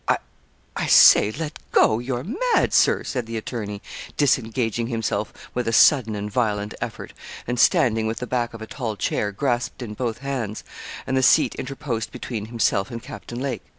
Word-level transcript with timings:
'I 0.07 0.17
I 0.75 0.87
say, 0.87 1.29
let 1.29 1.59
go. 1.71 1.99
You're 1.99 2.23
mad, 2.55 2.73
Sir,' 2.73 3.03
said 3.03 3.27
the 3.27 3.37
attorney, 3.37 3.83
disengaging 4.17 4.87
himself 4.87 5.31
with 5.53 5.67
a 5.67 5.71
sudden 5.71 6.15
and 6.15 6.31
violent 6.31 6.73
effort, 6.81 7.13
and 7.45 7.59
standing, 7.59 8.07
with 8.07 8.17
the 8.17 8.25
back 8.25 8.55
of 8.55 8.63
a 8.63 8.65
tall 8.65 8.95
chair 8.95 9.31
grasped 9.31 9.83
in 9.83 9.93
both 9.93 10.17
hands, 10.17 10.63
and 11.05 11.15
the 11.15 11.21
seat 11.21 11.53
interposed 11.53 12.11
between 12.11 12.47
himself 12.47 12.89
and 12.89 13.03
Captain 13.03 13.39
Lake. 13.39 13.61